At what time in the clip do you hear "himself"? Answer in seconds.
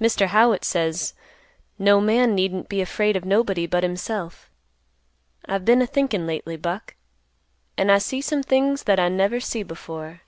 3.84-4.50